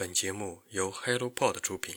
[0.00, 1.96] 本节目由 HelloPod 出品。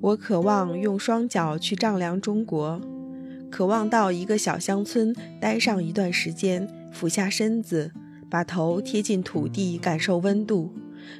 [0.00, 2.80] 我渴望用双脚去丈量中国，
[3.48, 7.92] 渴望到一个小乡村待上一段时间，俯下身子，
[8.28, 10.74] 把头贴近土地，感受温度。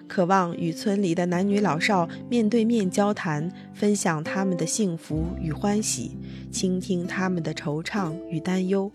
[0.07, 6.17] 渴望与村里的男女老少面对面交谈，分享他们的幸福与欢喜，
[6.51, 8.91] 倾听他们的惆怅与担忧，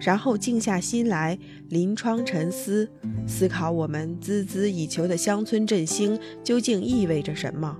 [0.00, 2.88] 然后静下心来，临窗沉思，
[3.26, 7.76] 思考我们孜孜以求的乡村振兴究竟意味着什么。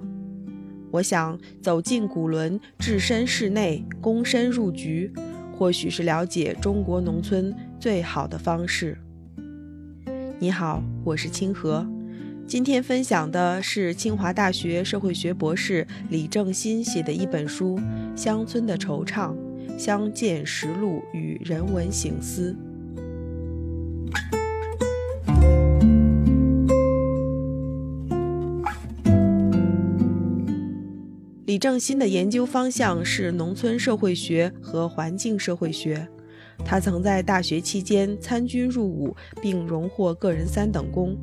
[0.90, 5.12] 我想走进古伦，置身室内，躬身入局，
[5.52, 8.96] 或许是了解中国农村最好的方式。
[10.38, 11.84] 你好，我是清河。
[12.46, 17.78] 今天分享的是清华大学社会学博士李正新写的一本书
[18.16, 19.34] 《乡村的惆怅：
[19.78, 22.52] 乡见实录与人文醒思》。
[31.46, 36.06] 李正新的研究方向是农村社会学和环境社会学。
[36.64, 41.16] 他曾在大学期间参军入伍，并荣获个人三等功。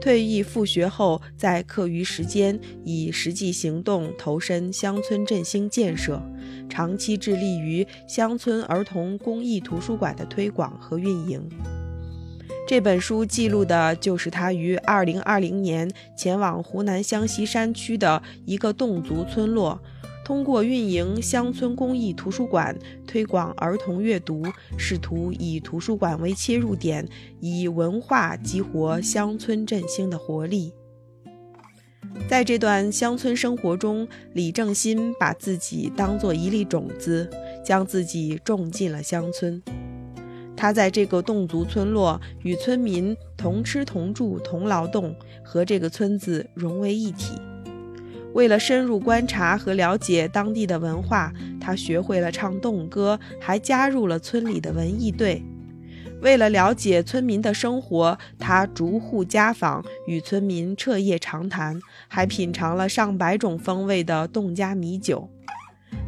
[0.00, 6.22] 退役复学后，在课余时间以实际行动投身乡村振兴建设，
[6.68, 11.48] 长期致力于乡村儿童公益图书馆的推广和运营。
[12.68, 19.80] 这本书记录的就是他于2020年前往湖南湘西山区的一个侗族村落。
[20.26, 24.42] 通过运营乡村公益图书馆，推广儿童阅读，
[24.76, 27.06] 试图以图书馆为切入点，
[27.38, 30.72] 以文化激活乡村振兴的活力。
[32.28, 37.30] 在这段乡村生活中，李正新把自己当作一粒种子，
[37.64, 39.62] 将自己种进了乡村。
[40.56, 47.34] 他在这个侗族村落与村民同吃同住同劳动，和这个村子融为一体。
[48.36, 55.42] 为了深入观察和了解当地的文化，他学会了唱侗歌，还加入了村里的文艺队。
[56.20, 65.30] 为了了解村民的生活，他逐户家访，与村民彻夜长谈，还品尝了上百种风味的侗家米酒。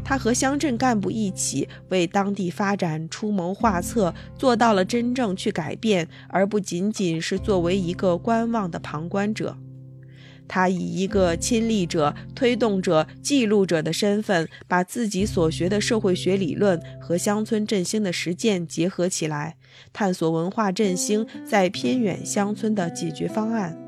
[0.04, 9.56] 他和乡镇干部一起为当地发展出谋划策，做到了真正去改变，而不仅仅是作为一个观望的旁观者。
[10.48, 19.56] 他以一个亲历者、推动者、记录者的身份，把自己所学的社会学理论和乡村振兴的实践结合起来，
[19.92, 23.78] 探索文化振兴在偏远乡村的解决方案，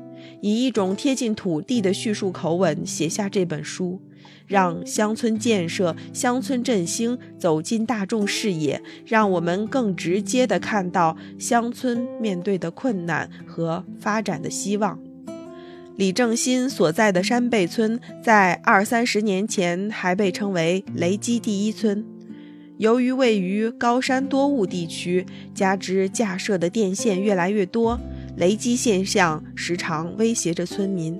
[0.41, 3.99] 以一种贴近土地的叙述口吻写下这本书，
[4.45, 14.99] 让乡村建设、乡村振兴走进大众视野，让我们更直接地看到乡村面对的困难和发展的希望。
[15.97, 22.03] 李正新所在的山背村，在二三十年前还被称为“雷击第一村”。
[22.79, 27.99] 由于位于高山多雾地区，加之架设的电线越来越多，
[28.37, 31.19] 雷击现象时常威胁着村民。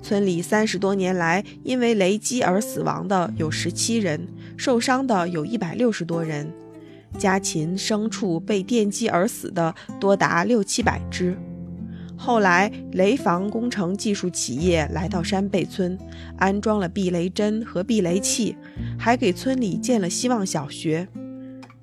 [0.00, 4.26] 村里三十多年来，因为雷击而死亡的有十七人，
[4.56, 6.50] 受伤的有一百六十多人，
[7.18, 11.36] 家禽牲畜被电击而死的多达六七百只。
[12.24, 15.98] 后来，雷防工程技术企业来到山背村，
[16.38, 18.54] 安装了避雷针和避雷器，
[18.96, 21.08] 还给村里建了希望小学。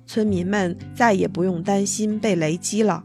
[0.06, 3.04] 村民们再也不用担心被雷击了，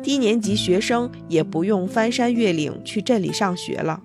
[0.00, 4.00] 低年级学生也不用翻山越岭去镇里上学了。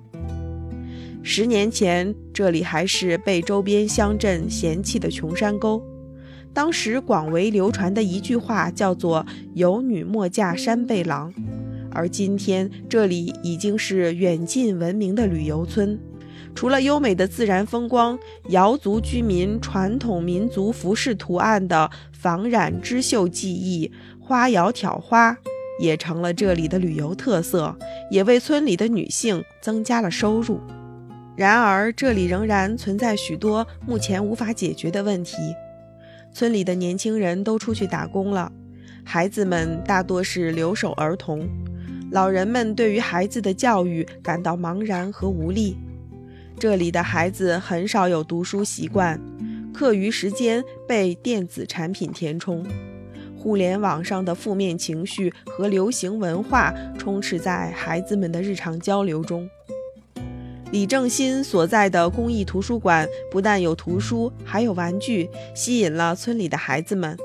[1.21, 5.83] 十年前，这里还是被周边乡镇嫌弃的穷山沟，
[6.51, 11.31] 当时广为流传的一句话叫做“有女莫嫁山背郎”。
[11.91, 15.99] 而今天，这里已经是远近闻名的旅游村。
[16.53, 18.17] 除了优美的自然风光，
[18.49, 25.37] 瑶族居民传统民族服饰图案的仿染织绣技艺——花瑶挑花，
[25.79, 27.77] 也成了这里的旅游特色，
[28.09, 30.59] 也为村里的女性增加了收入。
[31.37, 35.37] 然而，这里仍然存在许多目前无法解决的问题。
[36.33, 38.51] 村里的年轻人都出去打工了，
[39.05, 41.47] 孩子们大多是留守儿童。
[42.11, 45.77] 老人们对于孩子的教育感到茫然和无力，
[46.59, 49.17] 这里的孩子很少有读书习惯，
[49.73, 52.65] 课余时间被电子产品填充，
[53.37, 59.49] 互联网上的负面情绪和流行文化充斥在孩子们的日常交流中。
[60.73, 67.17] 李正新所在的公益图书馆不但有图书，还有玩具，吸引了村里的孩子们。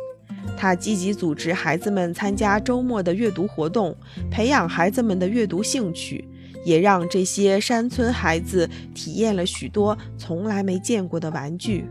[0.57, 3.97] 他积极组织孩子们参加周末的阅读活动，
[4.31, 6.29] 培养孩子们的阅读兴趣，
[6.65, 11.87] 也让这些山村孩子体验了许多从来没见过的玩具。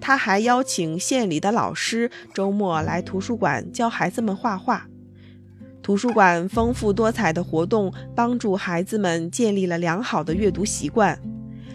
[0.00, 4.88] 他还邀请县里的老师周末来图书馆教孩子们画画。
[5.80, 11.18] 图书馆丰富多彩的活动帮助孩子们建立了良好的阅读习惯。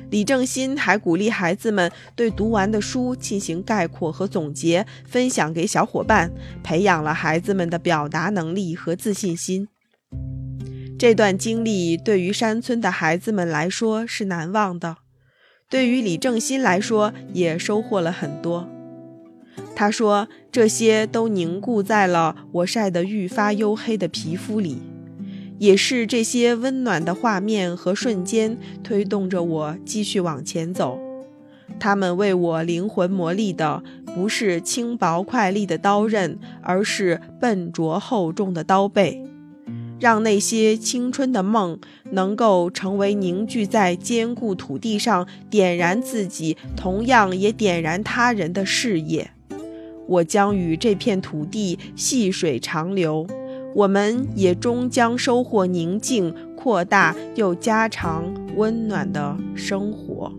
[0.10, 6.32] 李正新还鼓励孩子们对读完的书进行概括和总结，分享给小伙伴，
[6.64, 9.68] 培养了孩子们的表达能力和自信心。
[10.98, 14.98] 这段经历对于山村的孩子们来说是难忘的，
[15.70, 18.68] 对于李正新来说也收获了很多。
[19.76, 24.82] 他说：“这些都凝固在了我晒得愈发黝黑的皮肤里，
[25.60, 31.00] 也是这些温暖的画面和瞬间推动着我继续往前走。
[31.80, 33.84] 他们为我灵魂磨砺的
[34.16, 39.22] 不是轻薄快利的刀刃，而是笨拙厚重的刀背，
[40.00, 41.80] 让那些青春的梦
[42.12, 49.32] 能够成为凝聚在坚固土地上，点燃自己，同样也点燃他人的事业。”
[50.08, 53.28] 我将与这片土地细水长流，
[53.74, 60.32] 我们也终将收获宁静、扩大又加长温暖的生活。